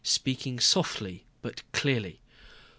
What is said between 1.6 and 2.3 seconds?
clearly.